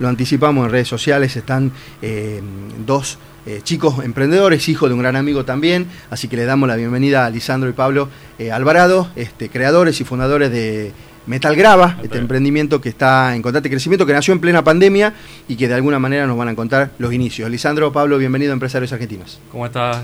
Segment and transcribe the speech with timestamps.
[0.00, 1.70] lo anticipamos en redes sociales, están
[2.02, 2.40] eh,
[2.84, 6.74] dos eh, chicos emprendedores, hijos de un gran amigo también, así que le damos la
[6.74, 8.08] bienvenida a Lisandro y Pablo
[8.52, 10.92] Alvarado, este, creadores y fundadores de
[11.26, 15.14] Metal Grava, este emprendimiento que está en constante crecimiento, que nació en plena pandemia
[15.46, 17.50] y que de alguna manera nos van a contar los inicios.
[17.50, 19.38] Lisandro, Pablo, bienvenido a Empresarios Argentinos.
[19.52, 20.02] ¿Cómo estás?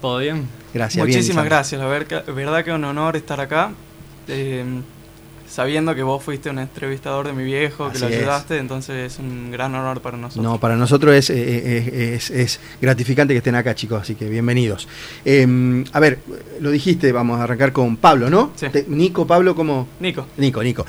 [0.00, 0.46] ¿Todo bien?
[0.72, 1.04] Gracias.
[1.04, 3.72] Muchísimas gracias, la verdad que es un honor estar acá.
[5.48, 9.18] Eh, sabiendo que vos fuiste un entrevistador de mi viejo, que lo ayudaste, entonces es
[9.18, 10.44] un gran honor para nosotros.
[10.44, 14.88] No, para nosotros es, eh, eh, es, gratificante que estén acá, chicos, así que bienvenidos.
[15.24, 16.20] Em, a ver,
[16.60, 18.52] lo dijiste, vamos a arrancar con Pablo, ¿no?
[18.56, 18.66] Sí.
[18.88, 19.88] Nico, Pablo, ¿cómo?
[20.00, 20.26] Nico.
[20.36, 20.84] Nico, Nico.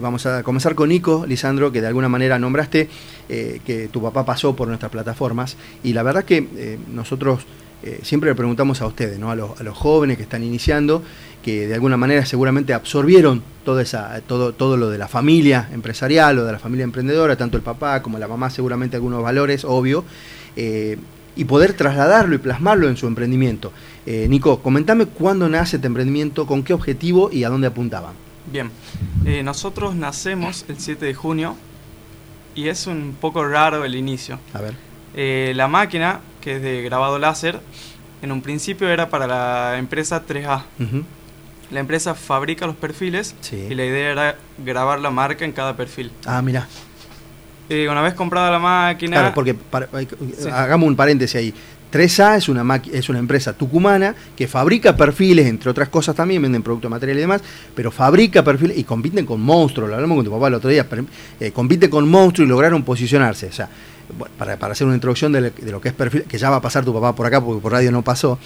[0.00, 2.88] vamos a comenzar con Nico, Lisandro, que de alguna manera nombraste
[3.28, 7.40] que tu papá pasó por nuestras plataformas y la verdad que nosotros
[7.80, 9.30] eh, siempre le preguntamos a ustedes, ¿no?
[9.30, 11.02] a, los, jóvenes que están iniciando,
[11.48, 16.38] que de alguna manera seguramente absorbieron todo, esa, todo, todo lo de la familia empresarial
[16.38, 20.04] o de la familia emprendedora, tanto el papá como la mamá, seguramente algunos valores, obvio,
[20.56, 20.98] eh,
[21.36, 23.72] y poder trasladarlo y plasmarlo en su emprendimiento.
[24.04, 28.12] Eh, Nico, comentame cuándo nace este emprendimiento, con qué objetivo y a dónde apuntaban.
[28.52, 28.70] Bien,
[29.42, 31.56] nosotros nacemos el 7 de junio
[32.54, 34.38] y es un poco raro el inicio.
[34.52, 34.74] A ver.
[35.56, 37.60] la máquina que es de grabado láser,
[38.20, 40.64] en un principio era para la empresa 3A.
[41.70, 46.10] La empresa fabrica los perfiles y la idea era grabar la marca en cada perfil.
[46.24, 46.66] Ah, mira.
[47.68, 49.18] Eh, una vez comprada la máquina...
[49.18, 49.54] Claro, porque
[50.50, 51.54] hagamos un paréntesis ahí.
[51.92, 56.62] 3A es una, es una empresa tucumana que fabrica perfiles, entre otras cosas también, venden
[56.62, 57.42] productos materiales y demás,
[57.74, 60.86] pero fabrica perfiles y compiten con monstruos, lo hablamos con tu papá el otro día,
[61.40, 63.46] eh, compite con monstruos y lograron posicionarse.
[63.46, 63.68] O sea,
[64.36, 66.92] para, hacer una introducción de, lo que es perfil, que ya va a pasar tu
[66.92, 68.38] papá por acá porque por radio no pasó.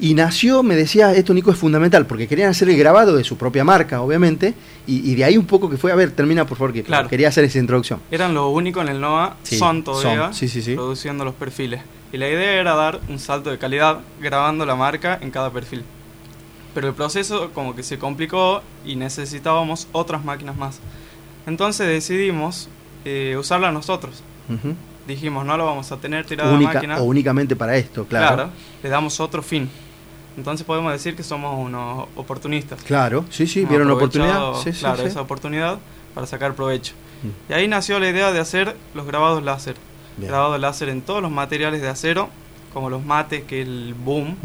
[0.00, 3.36] Y nació, me decía, esto Nico es fundamental, porque querían hacer el grabado de su
[3.36, 4.54] propia marca, obviamente,
[4.86, 7.44] y, de ahí un poco que fue, a ver, termina por favor, que quería hacer
[7.44, 8.00] esa introducción.
[8.10, 10.30] Eran lo único en el NOA, son todavía,
[10.74, 11.82] produciendo los perfiles.
[12.12, 15.84] Y la idea era dar un salto de calidad grabando la marca en cada perfil.
[16.74, 20.80] Pero el proceso como que se complicó y necesitábamos otras máquinas más.
[21.46, 22.68] Entonces decidimos
[23.04, 24.22] eh, usarla nosotros
[25.08, 26.98] dijimos, no lo vamos a tener tirado Única, máquina.
[26.98, 28.36] O únicamente para esto, claro.
[28.36, 28.50] Claro,
[28.82, 29.68] le damos otro fin.
[30.38, 32.80] Entonces podemos decir que somos unos oportunistas.
[32.84, 34.52] Claro, sí, sí, vieron la oportunidad.
[34.78, 35.78] claro, esa oportunidad
[36.14, 36.94] para sacar provecho.
[37.24, 37.50] Mm.
[37.50, 39.74] Y ahí nació la idea de hacer los grabados láser.
[40.16, 42.28] Grabados láser en todos los materiales de acero,
[42.72, 44.36] como los mates, que el boom.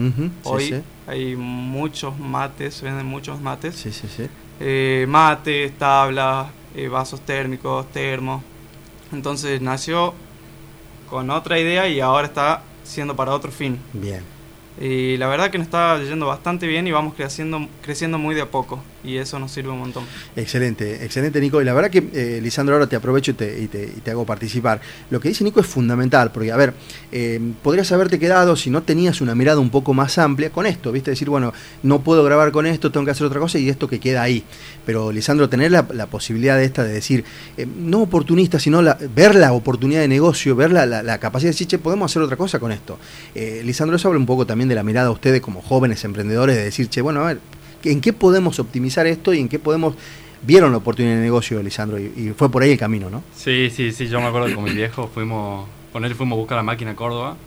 [0.44, 3.76] Hoy hay muchos mates, se venden muchos mates.
[3.76, 4.28] Sí, sí, sí.
[4.60, 8.42] Eh, mates, tablas, eh, vasos térmicos, termos.
[9.12, 10.16] Entonces nació
[11.08, 13.78] con otra idea y ahora está siendo para otro fin.
[13.94, 14.33] Bien.
[14.82, 18.42] Y la verdad que nos está yendo bastante bien y vamos creciendo, creciendo muy de
[18.42, 20.04] a poco y eso nos sirve un montón.
[20.36, 21.62] Excelente, excelente Nico.
[21.62, 23.36] Y la verdad que, eh, Lisandro, ahora te aprovecho y
[23.68, 24.80] te, hago participar.
[25.10, 26.74] Lo que dice Nico es fundamental, porque, a ver,
[27.12, 30.92] eh, podrías haberte quedado, si no tenías una mirada un poco más amplia, con esto,
[30.92, 31.12] ¿viste?
[31.12, 34.00] Decir, bueno, no puedo grabar con esto, tengo que hacer otra cosa y esto que
[34.00, 34.44] queda ahí.
[34.86, 37.24] Pero, Lisandro, tener la, posibilidad de esta, de decir,
[37.58, 38.82] eh, no oportunista, sino
[39.16, 42.60] ver la oportunidad de negocio, ver la, capacidad de decir, che, podemos hacer otra cosa
[42.60, 42.98] con esto.
[43.34, 46.64] Lisandro, eso habla un poco también de la mirada a ustedes como jóvenes emprendedores, de
[46.64, 47.40] decir, che, bueno, a ver,
[47.84, 49.96] ¿En qué podemos optimizar esto y en qué podemos...
[50.42, 53.24] Vieron la oportunidad de negocio, Lisandro, y, fue por ahí el camino, ¿no?
[53.34, 56.40] Sí, sí, sí, yo me acuerdo que con mi viejo fuimos, con él fuimos a
[56.40, 57.38] buscar la máquina a Córdoba.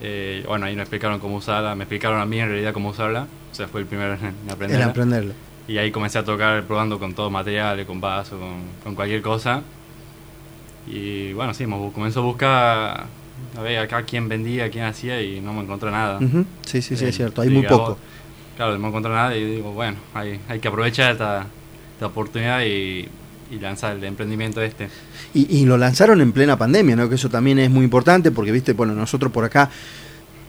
[0.00, 3.28] Eh, bueno, ahí nos explicaron cómo usarla, me explicaron a mí en realidad cómo usarla.
[3.52, 4.84] O sea, fue el primero en aprenderla.
[4.84, 5.34] En aprenderla.
[5.68, 8.40] Y ahí comencé a tocar probando con todo material, con vaso,
[8.82, 9.62] con, cualquier cosa.
[10.88, 13.06] Y bueno, sí, comenzó a buscar
[13.56, 16.18] a ver acá quién vendía, quién hacía y no me encontré nada.
[16.66, 17.98] Sí, sí, sí, es cierto, hay muy poco.
[18.56, 21.46] Claro, no encontré nada y digo, bueno, hay, hay que aprovechar esta,
[22.00, 23.08] oportunidad y,
[23.60, 24.88] lanzar el emprendimiento este.
[25.32, 27.08] Y, y, lo lanzaron en plena pandemia, ¿no?
[27.08, 29.70] Que eso también es muy importante porque, viste, bueno, nosotros por acá,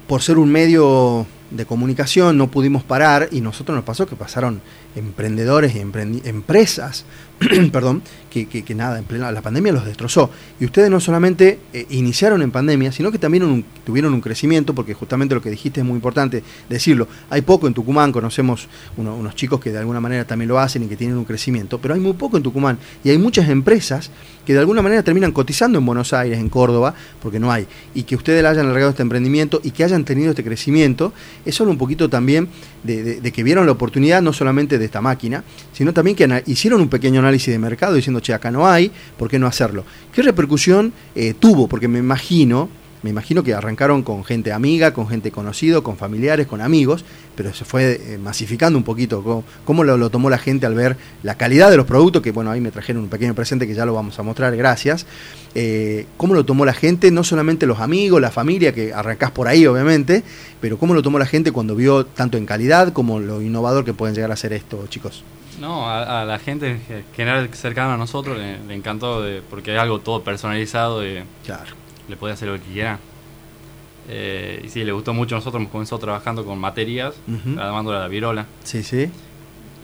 [0.07, 4.61] por ser un medio de comunicación, no pudimos parar y nosotros nos pasó que pasaron
[4.95, 7.05] emprendedores y empresas
[7.71, 10.29] perdón, que, que, nada, en plena la pandemia los destrozó.
[10.59, 14.93] Y ustedes no solamente eh, iniciaron en pandemia, sino que también tuvieron un crecimiento, porque
[14.93, 17.07] justamente lo que dijiste es muy importante decirlo.
[17.29, 18.67] Hay poco en Tucumán, conocemos
[18.97, 21.93] unos chicos que de alguna manera también lo hacen y que tienen un crecimiento, pero
[21.93, 22.77] hay muy poco en Tucumán.
[23.03, 24.11] Y hay muchas empresas
[24.45, 27.67] que de alguna manera terminan cotizando en Buenos Aires, en Córdoba, porque no hay.
[27.93, 31.71] Y que ustedes hayan alargado este emprendimiento y que hayan tenido este crecimiento, es solo
[31.71, 32.47] un poquito también
[32.83, 35.43] de, que vieron la oportunidad no solamente de esta máquina,
[35.73, 39.29] sino también que hicieron un pequeño análisis de mercado diciendo, che, acá no hay, ¿por
[39.29, 39.85] qué no hacerlo?
[40.13, 41.67] ¿Qué repercusión eh, tuvo?
[41.67, 42.69] Porque me imagino,
[43.05, 47.05] me imagino que arrancaron con gente amiga, con gente conocido, con familiares, con amigos,
[47.35, 49.43] pero se fue eh, masificando un poquito.
[49.63, 52.23] ¿Cómo, lo, tomó la gente al ver la calidad de los productos?
[52.23, 55.05] Que bueno, ahí me trajeron un pequeño presente que ya lo vamos a mostrar, gracias.
[55.53, 57.11] Eh, ¿Cómo lo tomó la gente?
[57.11, 60.23] No solamente los amigos, la familia, que arrancás por ahí obviamente,
[60.59, 63.93] pero ¿cómo lo tomó la gente cuando vio tanto en calidad como lo innovador que
[63.93, 65.23] pueden llegar a ser esto, chicos?
[65.61, 69.99] No, a, la gente en general cercana a nosotros le, encantó de, porque es algo
[69.99, 71.84] todo personalizado y claro.
[72.07, 72.99] Le puede hacer lo que quiera.
[74.07, 75.35] Eh, y sí, le gustó mucho.
[75.35, 78.45] Nosotros hemos comenzado trabajando con materias, uh la virola.
[78.63, 79.09] Sí, sí.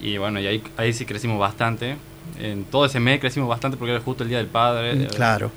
[0.02, 1.98] Y bueno, y ahí, ahí sí crecimos bastante.
[2.40, 4.96] En todo ese mes crecimos bastante porque era justo el Día del Padre.
[4.96, 5.52] Mm, claro.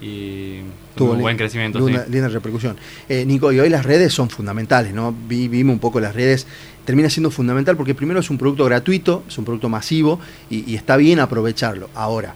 [0.00, 0.60] Y
[0.96, 1.78] tuvo un buen crecimiento.
[1.78, 2.76] Linda, linda repercusión.
[3.08, 5.14] Eh, Nico, y hoy las redes son fundamentales, ¿no?
[5.28, 6.46] vimos un poco las redes
[6.84, 10.20] termina siendo fundamental porque primero es un producto gratuito, es un producto masivo
[10.50, 11.88] y, está bien aprovecharlo.
[11.94, 12.34] Ahora,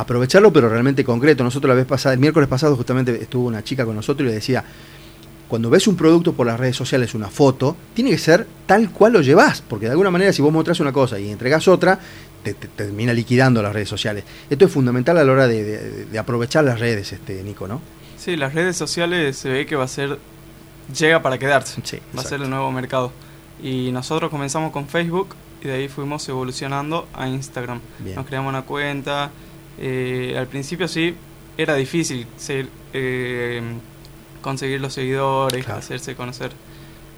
[0.00, 1.44] aprovecharlo pero realmente concreto.
[1.44, 4.34] Nosotros la vez pasada, el miércoles pasado justamente estuvo una chica con nosotros y le
[4.34, 4.64] decía,
[5.48, 9.12] cuando ves un producto por las redes sociales, una foto, tiene que ser tal cual
[9.12, 11.98] lo llevas, porque de alguna manera si vos mostrás una cosa y entregas otra,
[12.42, 14.24] te, termina liquidando las redes sociales.
[14.50, 17.80] Esto es fundamental a la hora de, aprovechar las redes, este Nico, ¿no?
[18.16, 20.18] Sí, las redes sociales se ve que va a ser,
[20.96, 21.80] llega para quedarse,
[22.16, 23.12] va a ser el nuevo mercado.
[23.62, 27.80] Y nosotros comenzamos con Facebook y de ahí fuimos evolucionando a Instagram.
[28.14, 29.30] Nos creamos una cuenta.
[29.78, 31.14] Eh, al principio sí,
[31.56, 32.26] era difícil
[32.92, 33.62] eh,
[34.42, 36.52] conseguir los seguidores, hacerse conocer.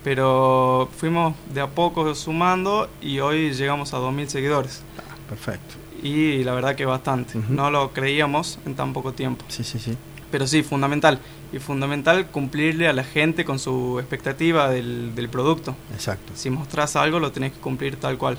[0.05, 4.82] Pero fuimos de a poco sumando y hoy llegamos a 2.000 seguidores.
[4.99, 5.75] Ah, perfecto.
[6.02, 7.38] Y la verdad que bastante.
[7.49, 9.44] No lo creíamos en tan poco tiempo.
[9.49, 9.96] Sí, sí, sí.
[10.31, 11.19] Pero sí, fundamental.
[11.53, 15.75] Y fundamental cumplirle a la gente con su expectativa del, del producto.
[15.95, 16.33] Exacto.
[16.35, 18.37] Si mostrás algo, lo tenés que cumplir tal cual.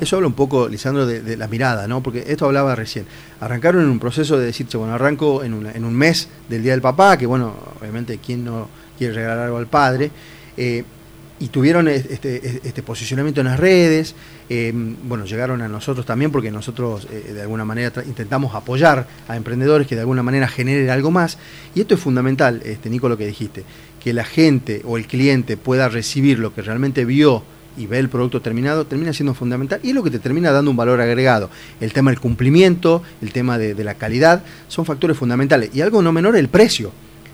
[0.00, 2.02] Eso habla un poco, Lisandro, de, la mirada, ¿no?
[2.02, 3.06] Porque esto hablaba recién.
[3.40, 6.82] Arrancaron en un proceso de decir, bueno, arranco en, en un mes del Día del
[6.82, 8.68] Papá, que bueno, obviamente, ¿quién no
[8.98, 10.10] quiere regalar algo al padre?
[10.56, 10.84] Eh,
[11.40, 14.14] y tuvieron este, este, posicionamiento en las redes,
[14.48, 19.36] eh, bueno, llegaron a nosotros también porque nosotros eh, de alguna manera intentamos apoyar a
[19.36, 21.38] emprendedores que de alguna manera generen algo más,
[21.74, 23.64] y esto es fundamental, este, Nico, lo que dijiste,
[24.02, 27.42] que la gente o el cliente pueda recibir lo que realmente vio
[27.76, 30.70] y ve el producto terminado, termina siendo fundamental y es lo que te termina dando
[30.70, 31.50] un valor agregado.
[31.80, 36.00] El tema del cumplimiento, el tema de, de la calidad, son factores fundamentales, y algo
[36.00, 36.92] no menor el precio.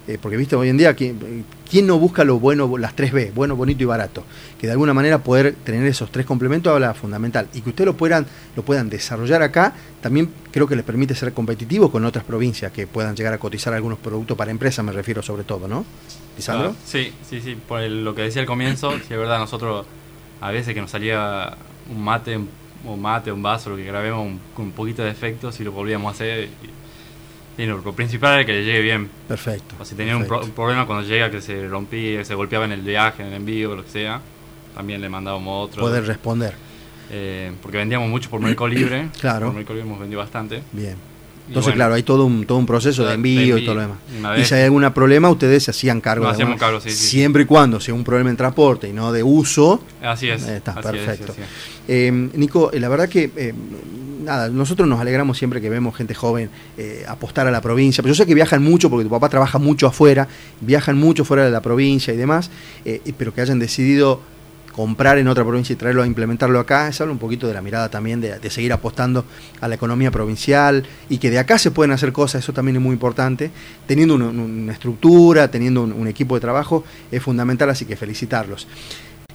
[0.09, 3.83] Eh, porque viste hoy en día, ¿quién, no busca lo bueno, las 3B, bueno, bonito
[3.83, 4.25] y barato?
[4.59, 7.49] Que de alguna manera poder tener esos tres complementos habla fundamental.
[7.55, 8.27] Y que ustedes lo puedan,
[8.57, 12.87] lo puedan desarrollar acá, también creo que les permite ser competitivos con otras provincias que
[12.87, 15.85] puedan llegar a cotizar algunos productos para empresas, me refiero sobre todo, ¿no?
[16.37, 16.75] ¿Lisandro?
[16.85, 19.87] sí, sí, sí, por lo que decía al comienzo, si es verdad, nosotros
[20.41, 21.57] a veces que nos salía
[21.91, 25.53] un mate, un mate, un vaso, lo que grabemos un, con un poquito de efecto,
[25.53, 26.49] si lo volvíamos a hacer...
[27.61, 29.11] Sí, lo principal es que le llegue bien.
[29.29, 29.75] Perfecto.
[29.79, 33.23] O si tenía un, problema cuando llega que se rompía, se golpeaba en el viaje,
[33.23, 34.19] en el envío, lo que sea,
[34.75, 35.83] también le mandábamos otro.
[35.83, 36.55] Poder responder.
[37.11, 39.11] Eh, porque vendíamos mucho por Mercado Libre.
[39.21, 39.49] claro.
[39.49, 40.63] Por Mercado Libre hemos vendido bastante.
[40.73, 40.97] Bien.
[41.49, 43.99] Entonces, claro, hay todo un, todo un proceso de envío, y todo lo demás.
[44.39, 46.25] Y si hay algún problema, ustedes se hacían cargo.
[46.25, 49.23] de hacíamos cargo, sí, Siempre y cuando sea un problema en transporte y no de
[49.23, 49.83] uso.
[50.01, 50.49] Así es.
[50.49, 51.35] está, perfecto.
[51.87, 53.53] Eh, Nico, eh, la verdad que
[54.53, 58.03] nosotros nos alegramos siempre que vemos gente joven eh, apostar a la provincia.
[58.03, 60.29] Pero yo sé que viajan mucho porque tu papá trabaja mucho afuera,
[60.61, 62.51] viajan mucho fuera de la provincia y demás,
[62.85, 64.21] eh, pero que hayan decidido
[64.73, 67.61] comprar en otra provincia y traerlo a implementarlo acá, eso habla un poquito de la
[67.61, 69.25] mirada también de, seguir apostando
[69.61, 72.83] a la economía provincial y que de acá se pueden hacer cosas, eso también es
[72.83, 73.51] muy importante.
[73.87, 78.67] Teniendo una, estructura, teniendo un, equipo de trabajo, es fundamental, así que felicitarlos.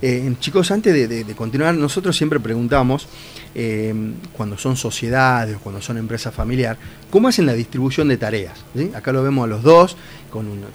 [0.02, 3.08] Eh, chicos, antes de, continuar, nosotros siempre preguntamos,
[3.54, 3.94] eh,
[4.34, 8.66] cuando son sociedades o cuando son empresas familiares, ¿cómo hacen la distribución de tareas?
[8.94, 9.96] Acá lo vemos a los dos,
[10.30, 10.68] con una,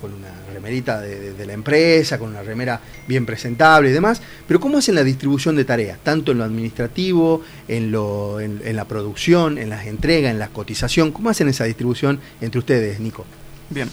[0.54, 5.04] remerita de, la empresa, con una remera bien presentable y demás, pero ¿cómo hacen la
[5.04, 5.98] distribución de tareas?
[6.02, 11.12] Tanto en lo administrativo, en, lo, en, la producción, en las entregas, en la cotización,
[11.12, 13.26] ¿cómo hacen esa distribución entre ustedes, Nico?
[13.68, 13.90] Bien,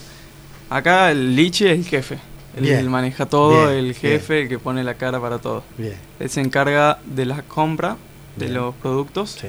[0.69, 2.17] acá el liche es el jefe
[2.57, 5.63] él, maneja todo, el jefe, el que pone la cara para todo.
[6.19, 7.97] Él se encarga de la compra
[8.35, 9.39] de los productos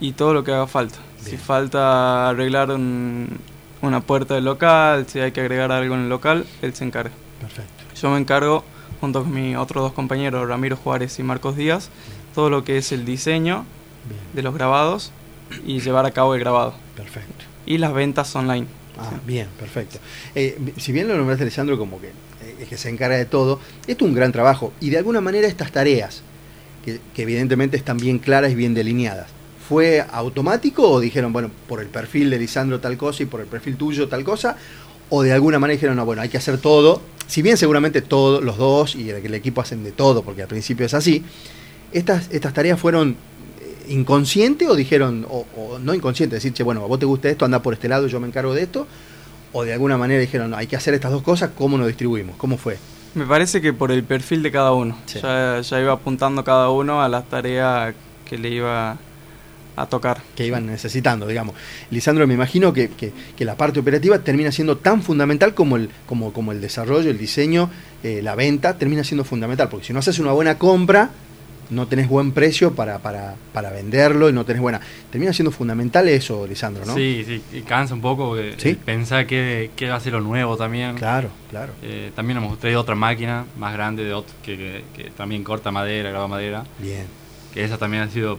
[0.00, 0.98] y todo lo que haga falta.
[1.20, 6.46] Si falta arreglar una puerta del local, si hay que agregar algo en el local,
[6.62, 7.12] él se encarga.
[7.40, 7.84] Perfecto.
[8.00, 8.64] Yo me encargo,
[9.00, 11.90] junto con mis otros dos compañeros, Ramiro Juárez y Marcos Díaz,
[12.34, 13.64] todo lo que es el diseño
[14.32, 15.12] de los grabados
[15.66, 16.74] y llevar a cabo el grabado.
[16.96, 17.44] Perfecto.
[17.66, 18.66] Y las ventas online.
[18.98, 19.98] Ah, bien, perfecto.
[20.34, 22.10] Eh, si bien lo nombraste, Alessandro, como que
[22.66, 23.60] que se encarga de todo.
[23.86, 26.22] Esto es un gran trabajo y de alguna manera estas tareas,
[26.84, 29.28] que, evidentemente están bien claras y bien delineadas,
[29.68, 33.46] ¿fue automático o dijeron, bueno, por el perfil de Lisandro tal cosa y por el
[33.46, 34.56] perfil tuyo tal cosa?
[35.10, 38.44] o de alguna manera dijeron, no, bueno, hay que hacer todo, si bien seguramente todos
[38.44, 41.24] los dos y el, el equipo hacen de todo, porque al principio es así,
[41.92, 43.16] estas, estas tareas fueron
[43.88, 47.62] inconscientes o dijeron, o, no inconscientes, decir, che, bueno, a vos te gusta esto, anda
[47.62, 48.86] por este lado, yo me encargo de esto,
[49.52, 52.36] o de alguna manera dijeron, no, hay que hacer estas dos cosas, ¿cómo nos distribuimos?
[52.36, 52.78] ¿Cómo fue?
[53.14, 54.96] Me parece que por el perfil de cada uno.
[55.12, 57.94] Ya, ya, iba apuntando cada uno a las tareas
[58.28, 58.98] que le iba
[59.76, 60.20] a tocar.
[60.36, 61.54] Que iban necesitando, digamos.
[61.90, 66.32] Lisandro, me imagino que, que, la parte operativa termina siendo tan fundamental como el, como,
[66.32, 67.70] como el desarrollo, el diseño,
[68.02, 71.10] eh, la venta, termina siendo fundamental, porque si no haces una buena compra,
[71.70, 74.80] no tenés buen precio para, para, para venderlo y no tenés buena.
[75.10, 76.94] Termina siendo fundamental eso, Lisandro, ¿no?
[76.94, 78.36] Sí, sí, y cansa un poco
[78.84, 80.96] pensar que, va a ser lo nuevo también.
[80.96, 81.72] Claro, claro.
[81.82, 86.28] Eh, también hemos traído otra máquina más grande de que, que, también corta madera, graba
[86.28, 86.64] madera.
[86.78, 87.06] Bien.
[87.52, 88.38] Que esa también ha sido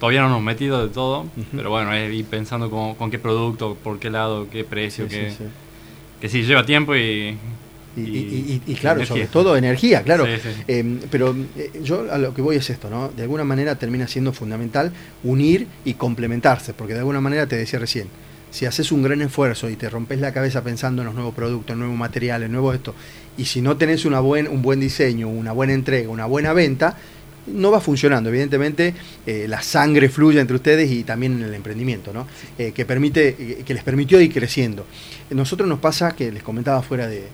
[0.00, 3.76] todavía no nos hemos metido de todo, pero bueno, es ir pensando con, qué producto,
[3.84, 5.34] por qué lado, qué precio, qué,
[6.20, 7.36] que sí, lleva tiempo y...
[8.00, 10.26] Y, claro, sobre todo energía, claro.
[10.66, 13.08] Em, pero eh, yo a lo que voy es esto, ¿no?
[13.08, 14.92] De alguna manera termina siendo fundamental
[15.24, 18.08] unir y complementarse, porque de alguna manera te decía recién,
[18.50, 21.76] si haces un gran esfuerzo y te rompes la cabeza pensando en los nuevos productos,
[21.76, 22.94] nuevos materiales, nuevo esto,
[23.36, 26.96] y si no tenés una buen, un buen diseño, una buena entrega, una buena venta,
[27.46, 28.28] no va funcionando.
[28.28, 28.94] Evidentemente,
[29.26, 32.26] eh, la sangre fluye entre ustedes y también en el emprendimiento, ¿no?
[32.58, 34.86] Eh, que, permite, eh, que les permitió ir creciendo.
[35.30, 37.28] Nosotros nos pasa, que les comentaba fuera de,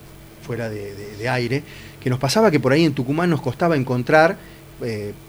[0.47, 1.63] fuera de, aire,
[2.01, 4.37] que nos pasaba que por ahí en Tucumán nos costaba encontrar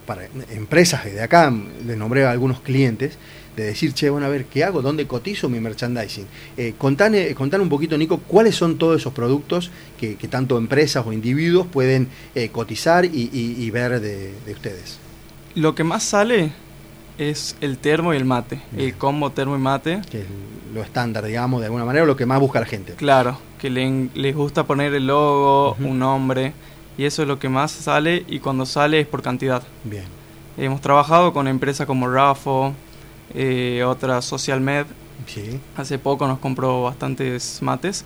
[0.06, 1.54] para empresas de acá,
[1.86, 3.18] les nombré a algunos clientes,
[3.58, 4.84] de decir, che, bueno, a ver, ¿qué hago?
[4.84, 6.28] ¿Dónde cotizo mi merchandising?
[6.56, 11.66] Eh, contane, un poquito, Nico, cuáles son todos esos productos que, tanto empresas o individuos
[11.66, 15.00] pueden eh, cotizar y, ver de, ustedes.
[15.56, 16.52] Lo que más sale
[17.18, 20.02] es el termo y el mate, el combo termo y mate.
[20.10, 20.28] Que es
[20.74, 22.94] lo estándar, digamos, de alguna manera, lo que más busca la gente.
[22.94, 26.54] Claro, que les gusta poner el logo, un nombre,
[26.98, 29.64] y eso es lo que más sale, y cuando sale es por cantidad.
[29.84, 30.06] Bien.
[30.58, 32.74] Hemos trabajado con empresas como Rafo,
[33.34, 34.86] eh, otra Social Med.
[35.76, 38.06] Hace poco nos compró bastantes mates.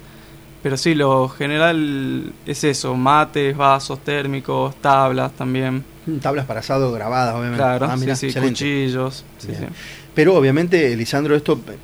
[0.64, 5.84] Pero sí, lo general es eso, mates, vasos térmicos, tablas también.
[6.06, 7.58] Mm, tablas para asado grabadas, obviamente.
[7.58, 7.98] Claro, ah,
[8.42, 9.24] cuchillos.
[10.16, 11.78] Pero obviamente, Lisandro, esto eh,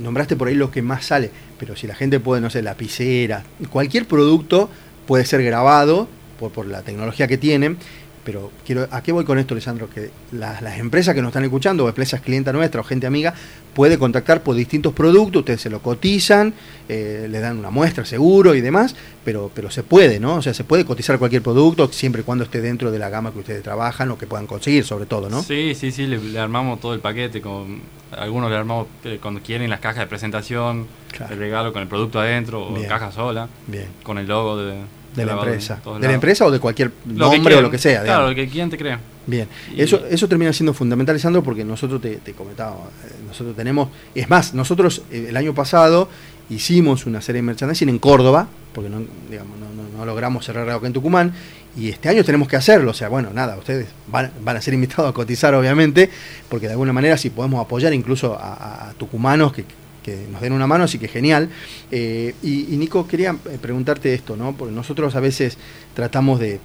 [0.00, 3.42] nombraste por ahí lo que más sale, pero si la gente puede, no sé, lapicera,
[3.70, 4.68] cualquier producto
[5.06, 7.78] puede ser grabado por, por la tecnología que tienen
[8.24, 9.88] pero quiero, ¿a qué voy con esto, Lisandro?
[9.90, 13.34] Que las, empresas que nos están escuchando, o empresas clienta nuestra o gente amiga,
[13.74, 16.54] puede contactar por distintos productos, ustedes se lo cotizan,
[16.88, 20.36] eh, le dan una muestra seguro y demás, pero, pero se puede, ¿no?
[20.36, 23.32] O sea, se puede cotizar cualquier producto siempre y cuando esté dentro de la gama
[23.32, 25.42] que ustedes trabajan o que puedan conseguir, sobre todo, ¿no?
[25.42, 27.82] Sí, sí, sí, le, armamos todo el paquete, con
[28.16, 30.86] algunos le armamos eh, cuando quieren las cajas de presentación,
[31.28, 33.88] el regalo con el producto adentro o caja sola, Bien.
[34.02, 34.82] con el logo de
[35.14, 35.80] de la empresa.
[36.00, 38.02] De, la empresa o de cualquier nombre o lo que sea.
[38.02, 39.00] Claro, lo que quien te crea.
[39.26, 43.88] Bien, eso, eso termina siendo fundamental, Lisandro, porque nosotros te, te comentábamos, eh, nosotros tenemos,
[44.14, 46.10] es más, nosotros eh, el año pasado
[46.50, 50.92] hicimos una serie de merchandising en Córdoba, porque no, digamos, no, logramos cerrar algo en
[50.92, 51.32] Tucumán,
[51.74, 54.74] y este año tenemos que hacerlo, o sea, bueno, nada, ustedes van, van a ser
[54.74, 56.10] invitados a cotizar, obviamente,
[56.50, 59.64] porque de alguna manera si podemos apoyar incluso a tucumanos que,
[60.04, 61.48] que nos den una mano, así que genial.
[61.90, 64.54] Eh, y, Nico, quería eh, preguntarte esto, ¿no?
[64.56, 65.56] Porque nosotros a veces
[65.94, 66.60] tratamos de,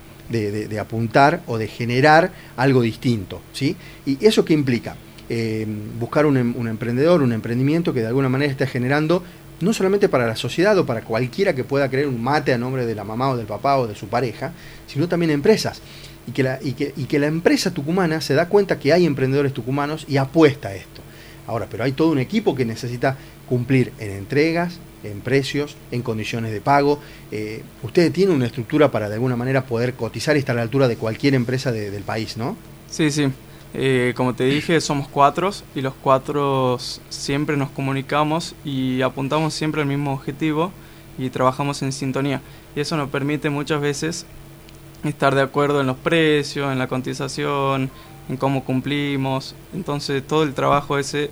[0.79, 3.75] apuntar o de generar algo distinto, ¿sí?
[4.05, 4.95] ¿Y eso qué implica?
[5.29, 5.65] Eh,
[5.99, 9.23] buscar un, un, emprendedor, un emprendimiento que de alguna manera esté generando,
[9.61, 12.85] no solamente para la sociedad o para cualquiera que pueda crear un mate a nombre
[12.85, 14.51] de la mamá o del papá o de su pareja,
[14.85, 15.81] sino también empresas.
[16.27, 19.05] Y que, la, y, que, y que la empresa tucumana se da cuenta que hay
[19.05, 21.01] emprendedores tucumanos y apuesta a esto.
[21.49, 26.51] Ahora, pero hay todo un equipo que necesita cumplir en entregas, en precios, en condiciones
[26.51, 26.99] de pago.
[27.31, 30.61] Eh, ustedes tienen una estructura para de alguna manera poder cotizar y estar a la
[30.61, 32.55] altura de cualquier empresa del país, ¿no?
[32.91, 33.29] Sí, sí.
[33.73, 36.77] Eh, como te dije, somos cuatro y los cuatro
[37.09, 40.71] siempre nos comunicamos y apuntamos siempre al mismo objetivo
[41.17, 42.41] y trabajamos en sintonía.
[42.75, 44.27] Y eso nos permite muchas veces
[45.03, 47.89] estar de acuerdo en los precios, en la cotización,
[48.29, 49.55] en cómo cumplimos.
[49.73, 51.29] Entonces todo el trabajo ese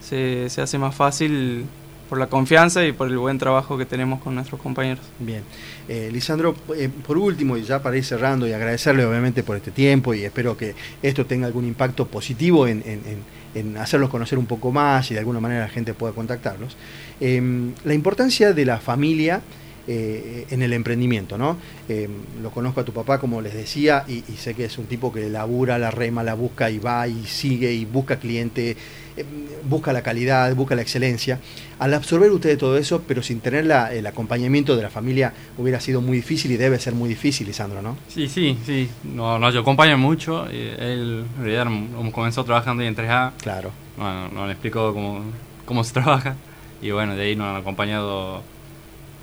[0.00, 1.66] se, se hace más fácil
[2.10, 5.04] por la confianza y por el buen trabajo que tenemos con nuestros compañeros.
[5.20, 5.44] Bien.
[5.88, 9.70] Eh, Lisandro, eh, por último, y ya para ir cerrando y agradecerle obviamente por este
[9.70, 14.72] tiempo y espero que esto tenga algún impacto positivo en, en, hacerlos conocer un poco
[14.72, 16.76] más y de alguna manera la gente pueda contactarlos.
[17.20, 19.40] Em, la importancia de la familia
[19.86, 21.56] eh, en el emprendimiento, ¿no?
[21.88, 22.08] Eh,
[22.42, 25.28] lo conozco a tu papá, como les decía, y, sé que es un tipo que
[25.28, 28.76] labura, la rema, la busca y va y sigue y busca cliente,
[29.16, 29.24] eh,
[29.64, 31.40] busca la calidad, busca la excelencia.
[31.78, 36.02] Al absorber ustedes todo eso, pero sin tener el acompañamiento de la familia, hubiera sido
[36.02, 37.96] muy difícil y debe ser muy difícil, Lisandro, ¿no?
[38.08, 38.88] Sí, sí, sí.
[39.02, 40.46] No, no yo acompaño mucho.
[40.46, 41.66] Él, en realidad,
[42.12, 43.32] comenzó trabajando en 3A.
[43.40, 43.70] Claro.
[43.96, 45.22] Bueno, no le explico cómo,
[45.64, 46.36] cómo se trabaja.
[46.82, 48.42] Y bueno, de ahí nos han acompañado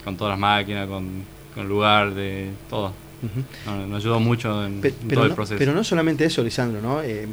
[0.04, 2.94] con todas las máquinas, con, el lugar, de todo.
[3.66, 5.58] nos, ayudó mucho en, todo el proceso.
[5.58, 7.01] pero no solamente eso, Lisandro, ¿no?
[7.01, 7.27] Eh,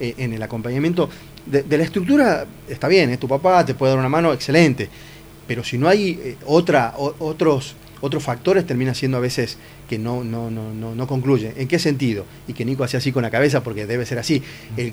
[0.00, 1.08] eh, en el acompañamiento
[1.46, 3.18] de, la estructura está bien, ¿eh?
[3.18, 4.88] tu papá te puede dar una mano, excelente,
[5.46, 10.50] pero si no hay otra, otros otros factores termina siendo a veces que no, no,
[10.50, 11.52] no, no, no concluye.
[11.56, 12.24] ¿En qué sentido?
[12.46, 14.42] Y que Nico hacía así con la cabeza porque debe ser así.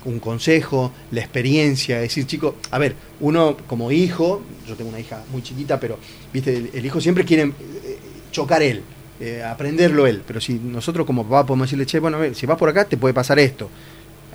[0.05, 5.24] un consejo, la experiencia, decir, chico, a ver, uno como hijo, yo tengo una hija
[5.31, 5.97] muy chiquita, pero
[6.33, 7.53] viste, el, hijo siempre quiere eh,
[8.31, 8.81] chocar él.
[9.17, 12.45] Eh, aprenderlo él, pero si nosotros como papá podemos decirle, che, bueno, a ver, si
[12.45, 13.69] vas por acá te puede pasar esto,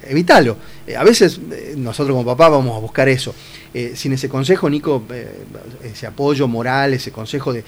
[0.03, 0.57] evítalo.
[0.87, 1.41] Eh, a veces
[1.77, 3.35] nosotros como papá vamos a buscar eso.
[3.73, 5.45] Eh, sin ese consejo, Nico, eh,
[5.85, 7.65] ese apoyo moral, ese consejo de,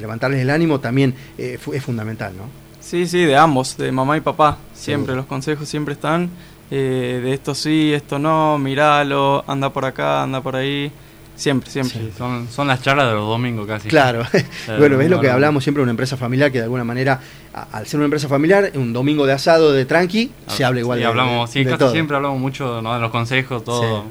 [0.00, 2.44] levantarles el ánimo también eh, es fundamental, ¿no?
[2.80, 4.58] Sí, sí, de ambos, de mamá y papá.
[4.74, 6.30] Siempre, los consejos siempre están.
[6.68, 10.90] de esto sí, esto no, míralo, anda por acá, anda por ahí.
[11.40, 12.12] Siempre, siempre.
[12.18, 13.88] son, las charlas de los domingos casi.
[13.88, 14.24] Claro.
[14.78, 17.18] bueno, ves lo que hablamos siempre de una empresa familiar que de alguna manera,
[17.72, 21.02] al ser una empresa familiar, un domingo de asado de tranqui, se habla igual sí,
[21.02, 24.04] de, hablamos, sí, casi siempre hablamos mucho de los consejos, todo.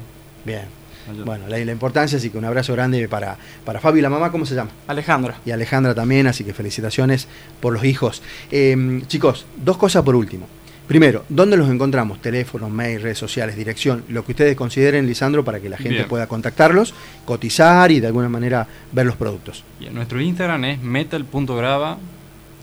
[0.44, 0.80] Bien.
[1.24, 4.32] Bueno, la, la, importancia, así que un abrazo grande para, para Fabi y la mamá,
[4.32, 4.70] ¿cómo se llama?
[4.88, 5.36] Alejandra.
[5.44, 7.28] Y Alejandra también, así que felicitaciones
[7.60, 8.22] por los hijos.
[8.50, 10.46] Em, chicos, dos cosas por último.
[10.90, 12.20] Primero, ¿dónde los encontramos?
[12.20, 16.26] Teléfonos, mail, redes sociales, dirección, lo que ustedes consideren, Lisandro, para que la gente pueda
[16.26, 16.92] contactarlos,
[17.24, 19.62] cotizar y de alguna manera ver los productos.
[19.92, 21.96] nuestro Instagram es metal.grava,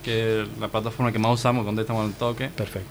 [0.04, 2.50] que es la plataforma que más usamos, contestamos al toque.
[2.50, 2.90] Perfecto.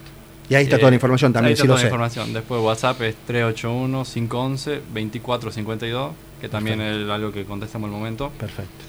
[0.49, 2.33] Y ahí está toda la información también, ahí está toda la información.
[2.33, 8.33] Después WhatsApp es 381-511-2452, que también es algo que contestamos al momento.
[8.39, 8.87] Perfecto.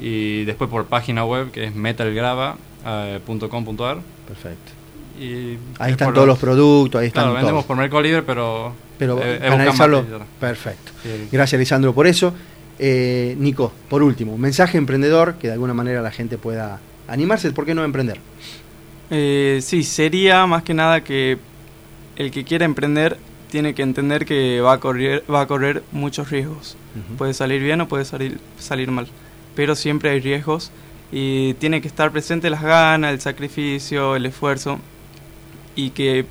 [0.00, 3.98] Y después por página web, que es metalgrava.com.ar.
[4.28, 4.79] Perfecto.
[5.18, 8.72] Y ahí están todos los, productos, ahí están claro, vendemos por Mercado Libre, pero...
[8.98, 10.04] Pero analizarlo,
[10.38, 10.92] perfecto.
[11.32, 12.34] Gracias, Lisandro, por eso.
[12.78, 17.50] Eh, Nico, por último, un mensaje emprendedor que de alguna manera la gente pueda animarse,
[17.52, 18.18] ¿por qué no emprender?
[19.10, 21.38] Eh, sí, sería más que nada que
[22.16, 23.18] el que quiera emprender
[23.50, 26.76] tiene que entender que va a correr, va a correr muchos riesgos.
[27.18, 29.08] Puede salir bien o puede salir, salir mal,
[29.54, 30.70] pero siempre hay riesgos
[31.12, 34.78] y tiene que estar presente las ganas, el sacrificio, el esfuerzo
[35.76, 36.26] y que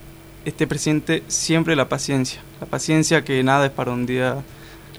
[0.45, 2.41] esté presente siempre la paciencia.
[2.59, 4.43] La paciencia que nada es para un día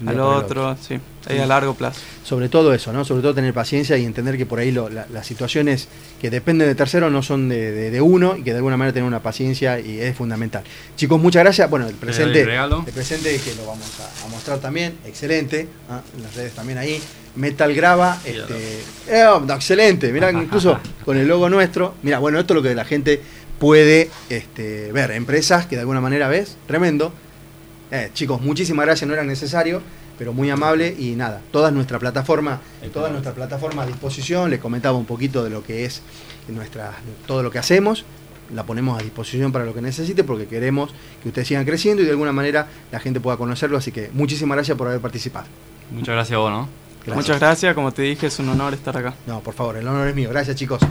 [0.05, 0.99] al otro, sí,
[1.29, 2.01] a largo plazo.
[2.23, 3.05] Sobre todo eso, ¿no?
[3.05, 5.87] Sobre todo tener paciencia y entender que por ahí las situaciones
[6.19, 9.21] que dependen de terceros no son de, uno y que de alguna manera tener una
[9.21, 10.63] paciencia y es fundamental.
[10.95, 11.69] Chicos, muchas gracias.
[11.69, 16.01] Bueno, el presente, el, presente que lo vamos a, mostrar también, excelente, ¿ah?
[16.21, 17.01] las redes también ahí.
[17.33, 19.25] Metal Grava, este, eh,
[19.55, 21.95] excelente, mirá, incluso con el logo nuestro.
[22.03, 23.21] Mira, bueno, esto es lo que la gente
[23.61, 25.11] puede este, ver.
[25.11, 27.13] Empresas que de alguna manera ves, tremendo
[27.91, 29.83] eh, chicos, muchísimas gracias, no era necesario,
[30.17, 32.59] pero muy amable y nada, toda nuestra plataforma,
[32.91, 36.01] toda nuestra plataforma a disposición, les comentaba un poquito de lo que es
[36.47, 36.93] nuestra,
[37.27, 38.03] todo lo que hacemos,
[38.51, 42.05] la ponemos a disposición para lo que necesite porque queremos que ustedes sigan creciendo y
[42.05, 45.45] de alguna manera la gente pueda conocerlo, así que muchísimas gracias por haber participado.
[45.91, 46.81] Muchas gracias a vos, ¿no?
[47.13, 49.13] Muchas gracias, como te dije, es un honor estar acá.
[49.25, 50.29] No, por favor, el honor es mío.
[50.29, 50.81] Gracias, chicos.